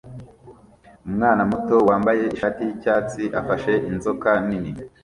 [1.07, 4.71] Umwana muto wambaye ishati yicyatsi afashe inzoka nini